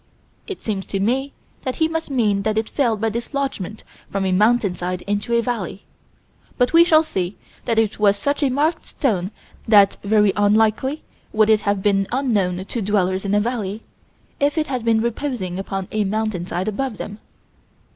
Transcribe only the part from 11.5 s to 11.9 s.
it have